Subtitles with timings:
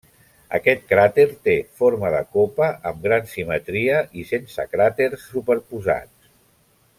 [0.57, 6.35] Aquest cràter té forma de copa, amb gran simetria, i sense cràters superposats.